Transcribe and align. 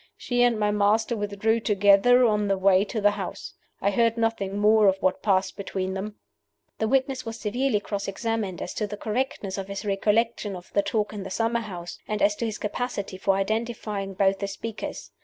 She 0.17 0.41
and 0.41 0.59
my 0.59 0.71
master 0.71 1.15
withdrew 1.15 1.59
together 1.59 2.25
on 2.25 2.47
the 2.47 2.57
way 2.57 2.83
to 2.85 2.99
the 2.99 3.11
house. 3.11 3.53
I 3.81 3.91
heard 3.91 4.17
nothing 4.17 4.57
more 4.57 4.87
of 4.87 4.97
what 4.99 5.21
passed 5.21 5.55
between 5.55 5.93
them." 5.93 6.15
This 6.79 6.87
witness 6.89 7.23
was 7.23 7.39
severely 7.39 7.79
cross 7.79 8.07
examined 8.07 8.63
as 8.63 8.73
to 8.73 8.87
the 8.87 8.97
correctness 8.97 9.59
of 9.59 9.67
his 9.67 9.85
recollection 9.85 10.55
of 10.55 10.73
the 10.73 10.81
talk 10.81 11.13
in 11.13 11.21
the 11.21 11.29
summer 11.29 11.59
house, 11.61 11.99
and 12.07 12.19
as 12.23 12.35
to 12.37 12.47
his 12.47 12.57
capacity 12.57 13.19
for 13.19 13.35
identifying 13.35 14.15
both 14.15 14.39
the 14.39 14.47
speakers. 14.47 15.11